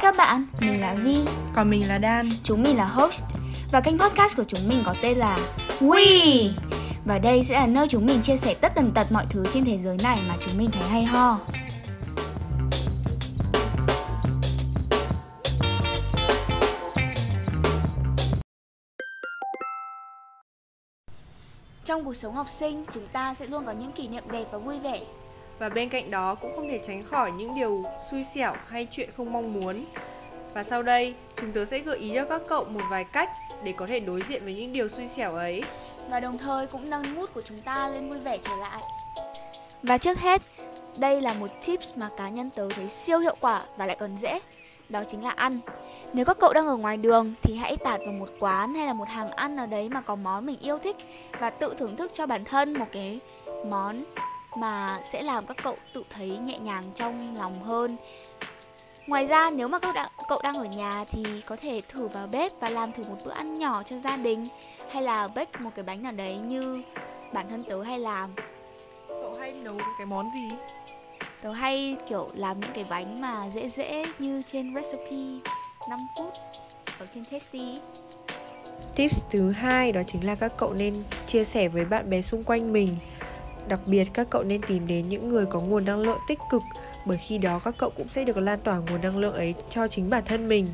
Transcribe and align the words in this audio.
Hi 0.00 0.02
các 0.02 0.16
bạn, 0.16 0.46
mình 0.60 0.80
là 0.80 0.94
Vi. 0.94 1.16
Còn 1.54 1.70
mình 1.70 1.88
là 1.88 1.98
Dan. 1.98 2.28
Chúng 2.44 2.62
mình 2.62 2.76
là 2.76 2.84
host. 2.84 3.24
Và 3.72 3.80
kênh 3.80 3.98
podcast 3.98 4.36
của 4.36 4.44
chúng 4.44 4.68
mình 4.68 4.82
có 4.86 4.94
tên 5.02 5.18
là 5.18 5.38
We. 5.80 6.48
Và 7.04 7.18
đây 7.18 7.44
sẽ 7.44 7.54
là 7.54 7.66
nơi 7.66 7.88
chúng 7.88 8.06
mình 8.06 8.22
chia 8.22 8.36
sẻ 8.36 8.54
tất 8.54 8.72
tần 8.74 8.92
tật 8.94 9.12
mọi 9.12 9.26
thứ 9.30 9.46
trên 9.52 9.64
thế 9.64 9.78
giới 9.78 9.96
này 10.02 10.18
mà 10.28 10.36
chúng 10.40 10.58
mình 10.58 10.70
thấy 10.70 10.88
hay 10.88 11.04
ho. 11.04 11.38
Trong 21.84 22.04
cuộc 22.04 22.14
sống 22.14 22.34
học 22.34 22.48
sinh, 22.48 22.84
chúng 22.94 23.06
ta 23.12 23.34
sẽ 23.34 23.46
luôn 23.46 23.66
có 23.66 23.72
những 23.72 23.92
kỷ 23.92 24.08
niệm 24.08 24.24
đẹp 24.32 24.44
và 24.52 24.58
vui 24.58 24.78
vẻ 24.80 25.00
Và 25.60 25.68
bên 25.68 25.88
cạnh 25.88 26.10
đó 26.10 26.34
cũng 26.34 26.52
không 26.56 26.68
thể 26.68 26.80
tránh 26.82 27.04
khỏi 27.04 27.32
những 27.32 27.54
điều 27.54 27.84
xui 28.10 28.24
xẻo 28.24 28.52
hay 28.66 28.86
chuyện 28.90 29.10
không 29.16 29.32
mong 29.32 29.52
muốn. 29.52 29.84
Và 30.54 30.64
sau 30.64 30.82
đây, 30.82 31.14
chúng 31.40 31.52
tớ 31.52 31.64
sẽ 31.64 31.78
gợi 31.78 31.98
ý 31.98 32.12
cho 32.14 32.24
các 32.24 32.42
cậu 32.48 32.64
một 32.64 32.80
vài 32.90 33.04
cách 33.04 33.30
để 33.64 33.72
có 33.76 33.86
thể 33.86 34.00
đối 34.00 34.22
diện 34.28 34.44
với 34.44 34.54
những 34.54 34.72
điều 34.72 34.88
xui 34.88 35.08
xẻo 35.08 35.34
ấy. 35.34 35.62
Và 36.10 36.20
đồng 36.20 36.38
thời 36.38 36.66
cũng 36.66 36.90
nâng 36.90 37.14
mood 37.14 37.28
của 37.34 37.42
chúng 37.42 37.60
ta 37.60 37.88
lên 37.88 38.08
vui 38.08 38.18
vẻ 38.18 38.38
trở 38.42 38.56
lại. 38.56 38.82
Và 39.82 39.98
trước 39.98 40.18
hết, 40.18 40.42
đây 40.96 41.20
là 41.20 41.32
một 41.32 41.50
tips 41.66 41.96
mà 41.96 42.08
cá 42.16 42.28
nhân 42.28 42.50
tớ 42.50 42.68
thấy 42.76 42.88
siêu 42.88 43.18
hiệu 43.18 43.36
quả 43.40 43.62
và 43.76 43.86
lại 43.86 43.96
còn 44.00 44.16
dễ 44.16 44.40
đó 44.88 45.02
chính 45.04 45.24
là 45.24 45.30
ăn. 45.30 45.60
Nếu 46.12 46.24
các 46.24 46.38
cậu 46.40 46.52
đang 46.52 46.66
ở 46.66 46.76
ngoài 46.76 46.96
đường 46.96 47.34
thì 47.42 47.56
hãy 47.56 47.76
tạt 47.76 48.00
vào 48.00 48.12
một 48.12 48.28
quán 48.40 48.74
hay 48.74 48.86
là 48.86 48.92
một 48.92 49.08
hàng 49.08 49.30
ăn 49.30 49.56
nào 49.56 49.66
đấy 49.66 49.88
mà 49.88 50.00
có 50.00 50.14
món 50.14 50.46
mình 50.46 50.58
yêu 50.60 50.78
thích 50.78 50.96
Và 51.40 51.50
tự 51.50 51.74
thưởng 51.78 51.96
thức 51.96 52.10
cho 52.14 52.26
bản 52.26 52.44
thân 52.44 52.72
một 52.72 52.86
cái 52.92 53.18
món 53.66 54.04
mà 54.56 54.98
sẽ 55.12 55.22
làm 55.22 55.46
các 55.46 55.56
cậu 55.62 55.76
tự 55.92 56.04
thấy 56.10 56.38
nhẹ 56.38 56.58
nhàng 56.58 56.90
trong 56.94 57.36
lòng 57.36 57.62
hơn. 57.62 57.96
Ngoài 59.06 59.26
ra 59.26 59.50
nếu 59.50 59.68
mà 59.68 59.78
các 59.78 59.94
đã, 59.94 60.08
cậu 60.28 60.40
đang 60.42 60.56
ở 60.56 60.64
nhà 60.64 61.04
thì 61.10 61.24
có 61.46 61.56
thể 61.56 61.82
thử 61.88 62.08
vào 62.08 62.26
bếp 62.26 62.52
và 62.60 62.68
làm 62.68 62.92
thử 62.92 63.04
một 63.04 63.16
bữa 63.24 63.30
ăn 63.30 63.58
nhỏ 63.58 63.82
cho 63.82 63.96
gia 63.96 64.16
đình 64.16 64.48
Hay 64.92 65.02
là 65.02 65.28
bake 65.28 65.60
một 65.60 65.70
cái 65.74 65.82
bánh 65.82 66.02
nào 66.02 66.12
đấy 66.12 66.36
như 66.36 66.82
bản 67.32 67.46
thân 67.50 67.64
tớ 67.64 67.82
hay 67.82 67.98
làm. 67.98 68.30
Cậu 69.08 69.36
hay 69.40 69.52
nấu 69.52 69.78
cái 69.98 70.06
món 70.06 70.30
gì? 70.34 70.56
Tớ 71.42 71.52
hay 71.52 71.96
kiểu 72.08 72.30
làm 72.34 72.60
những 72.60 72.72
cái 72.74 72.84
bánh 72.84 73.20
mà 73.20 73.48
dễ 73.48 73.68
dễ 73.68 74.06
như 74.18 74.42
trên 74.46 74.74
recipe 74.74 75.50
5 75.90 76.06
phút 76.16 76.32
ở 76.98 77.06
trên 77.14 77.24
Tasty 77.24 77.78
Tips 78.96 79.20
thứ 79.30 79.50
hai 79.50 79.92
đó 79.92 80.02
chính 80.06 80.26
là 80.26 80.34
các 80.34 80.52
cậu 80.56 80.72
nên 80.72 81.02
chia 81.26 81.44
sẻ 81.44 81.68
với 81.68 81.84
bạn 81.84 82.10
bè 82.10 82.22
xung 82.22 82.44
quanh 82.44 82.72
mình 82.72 82.96
Đặc 83.68 83.80
biệt, 83.86 84.04
các 84.12 84.26
cậu 84.30 84.42
nên 84.42 84.60
tìm 84.62 84.86
đến 84.86 85.08
những 85.08 85.28
người 85.28 85.46
có 85.46 85.60
nguồn 85.60 85.84
năng 85.84 86.00
lượng 86.00 86.18
tích 86.28 86.38
cực, 86.50 86.62
bởi 87.06 87.18
khi 87.18 87.38
đó 87.38 87.60
các 87.64 87.74
cậu 87.78 87.90
cũng 87.96 88.08
sẽ 88.08 88.24
được 88.24 88.36
lan 88.36 88.60
tỏa 88.64 88.78
nguồn 88.78 89.00
năng 89.00 89.18
lượng 89.18 89.34
ấy 89.34 89.54
cho 89.70 89.88
chính 89.88 90.10
bản 90.10 90.22
thân 90.26 90.48
mình. 90.48 90.68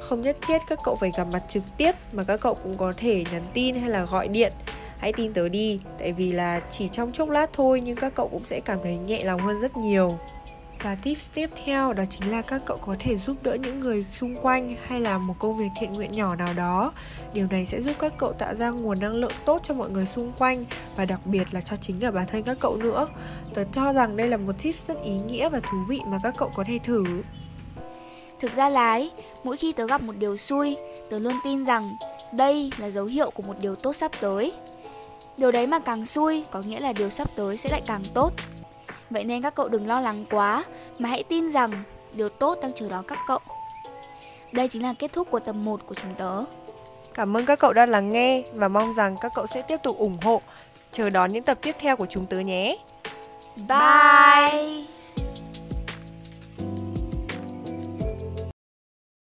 Không 0.00 0.22
nhất 0.22 0.36
thiết 0.46 0.58
các 0.68 0.78
cậu 0.84 0.96
phải 0.96 1.10
gặp 1.16 1.26
mặt 1.32 1.42
trực 1.48 1.62
tiếp 1.76 1.92
mà 2.12 2.24
các 2.24 2.40
cậu 2.40 2.54
cũng 2.54 2.76
có 2.76 2.92
thể 2.96 3.24
nhắn 3.32 3.42
tin 3.52 3.74
hay 3.74 3.90
là 3.90 4.04
gọi 4.04 4.28
điện. 4.28 4.52
Hãy 4.98 5.12
tin 5.12 5.32
tớ 5.32 5.48
đi, 5.48 5.80
tại 5.98 6.12
vì 6.12 6.32
là 6.32 6.60
chỉ 6.70 6.88
trong 6.88 7.12
chốc 7.12 7.28
lát 7.28 7.50
thôi 7.52 7.80
nhưng 7.80 7.96
các 7.96 8.14
cậu 8.14 8.28
cũng 8.28 8.44
sẽ 8.44 8.60
cảm 8.60 8.78
thấy 8.82 8.96
nhẹ 8.96 9.24
lòng 9.24 9.40
hơn 9.40 9.60
rất 9.60 9.76
nhiều 9.76 10.18
và 10.82 10.94
tips 10.94 11.26
tiếp 11.34 11.50
theo 11.64 11.92
đó 11.92 12.04
chính 12.10 12.30
là 12.30 12.42
các 12.42 12.62
cậu 12.66 12.76
có 12.76 12.96
thể 12.98 13.16
giúp 13.16 13.36
đỡ 13.42 13.54
những 13.54 13.80
người 13.80 14.04
xung 14.04 14.36
quanh 14.42 14.76
hay 14.86 15.00
là 15.00 15.18
một 15.18 15.34
công 15.38 15.58
việc 15.58 15.68
thiện 15.80 15.92
nguyện 15.92 16.12
nhỏ 16.12 16.36
nào 16.36 16.54
đó. 16.54 16.92
Điều 17.32 17.46
này 17.50 17.66
sẽ 17.66 17.80
giúp 17.80 17.92
các 17.98 18.12
cậu 18.18 18.32
tạo 18.32 18.54
ra 18.54 18.70
nguồn 18.70 19.00
năng 19.00 19.14
lượng 19.14 19.32
tốt 19.44 19.60
cho 19.64 19.74
mọi 19.74 19.90
người 19.90 20.06
xung 20.06 20.32
quanh 20.38 20.64
và 20.96 21.04
đặc 21.04 21.20
biệt 21.24 21.54
là 21.54 21.60
cho 21.60 21.76
chính 21.76 22.00
cả 22.00 22.10
bản 22.10 22.26
thân 22.32 22.42
các 22.42 22.56
cậu 22.60 22.76
nữa. 22.76 23.08
Tớ 23.54 23.64
cho 23.72 23.92
rằng 23.92 24.16
đây 24.16 24.28
là 24.28 24.36
một 24.36 24.52
tips 24.62 24.88
rất 24.88 25.02
ý 25.04 25.16
nghĩa 25.16 25.48
và 25.48 25.60
thú 25.60 25.78
vị 25.88 26.00
mà 26.06 26.18
các 26.22 26.34
cậu 26.38 26.52
có 26.56 26.64
thể 26.66 26.78
thử. 26.84 27.04
Thực 28.40 28.52
ra 28.52 28.68
là 28.68 28.90
ấy, 28.90 29.10
mỗi 29.44 29.56
khi 29.56 29.72
tớ 29.72 29.86
gặp 29.86 30.02
một 30.02 30.16
điều 30.18 30.36
xui, 30.36 30.76
tớ 31.10 31.18
luôn 31.18 31.34
tin 31.44 31.64
rằng 31.64 31.96
đây 32.32 32.70
là 32.78 32.90
dấu 32.90 33.04
hiệu 33.04 33.30
của 33.30 33.42
một 33.42 33.54
điều 33.60 33.74
tốt 33.74 33.92
sắp 33.92 34.10
tới. 34.20 34.52
Điều 35.36 35.52
đấy 35.52 35.66
mà 35.66 35.78
càng 35.78 36.06
xui 36.06 36.44
có 36.50 36.60
nghĩa 36.60 36.80
là 36.80 36.92
điều 36.92 37.10
sắp 37.10 37.28
tới 37.36 37.56
sẽ 37.56 37.70
lại 37.70 37.82
càng 37.86 38.02
tốt. 38.14 38.32
Vậy 39.12 39.24
nên 39.24 39.42
các 39.42 39.54
cậu 39.54 39.68
đừng 39.68 39.86
lo 39.86 40.00
lắng 40.00 40.24
quá 40.30 40.64
mà 40.98 41.08
hãy 41.08 41.22
tin 41.22 41.48
rằng 41.48 41.82
điều 42.12 42.28
tốt 42.28 42.58
đang 42.62 42.72
chờ 42.72 42.88
đón 42.88 43.04
các 43.04 43.18
cậu. 43.26 43.38
Đây 44.52 44.68
chính 44.68 44.82
là 44.82 44.94
kết 44.98 45.12
thúc 45.12 45.30
của 45.30 45.40
tập 45.40 45.52
1 45.52 45.80
của 45.86 45.94
chúng 45.94 46.14
tớ. 46.14 46.44
Cảm 47.14 47.36
ơn 47.36 47.46
các 47.46 47.58
cậu 47.58 47.72
đã 47.72 47.86
lắng 47.86 48.10
nghe 48.10 48.42
và 48.54 48.68
mong 48.68 48.94
rằng 48.94 49.16
các 49.20 49.32
cậu 49.34 49.46
sẽ 49.46 49.62
tiếp 49.62 49.76
tục 49.82 49.98
ủng 49.98 50.18
hộ, 50.22 50.40
chờ 50.92 51.10
đón 51.10 51.32
những 51.32 51.42
tập 51.42 51.58
tiếp 51.62 51.76
theo 51.78 51.96
của 51.96 52.06
chúng 52.06 52.26
tớ 52.26 52.38
nhé. 52.38 52.78
Bye! 53.56 54.91